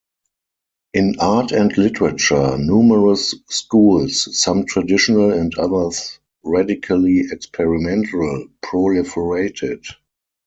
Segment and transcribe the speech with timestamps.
[0.95, 9.85] In art and literature, numerous schools, some traditional and others radically experimental, proliferated.